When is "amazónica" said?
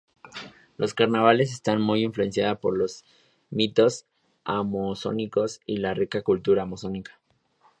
6.63-7.21